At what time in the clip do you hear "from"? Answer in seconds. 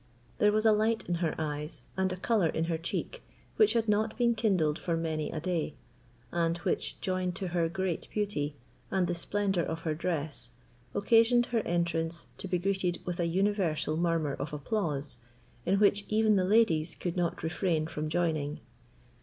17.85-18.09